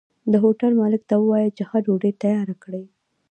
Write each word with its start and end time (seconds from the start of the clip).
د 0.31 0.33
هوټل 0.43 0.71
مالک 0.81 1.01
ته 1.09 1.15
ووايه 1.21 1.49
چې 1.57 1.63
ښه 1.69 1.77
ډوډۍ 1.85 2.11
تياره 2.23 2.55
کړي 2.63 2.83